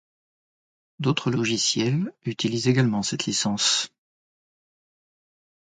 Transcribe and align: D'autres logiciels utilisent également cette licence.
D'autres 0.97 1.29
logiciels 1.29 2.11
utilisent 2.25 2.67
également 2.67 3.03
cette 3.03 3.25
licence. 3.27 3.93